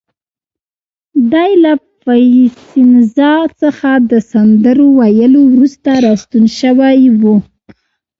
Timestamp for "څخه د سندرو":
3.61-4.87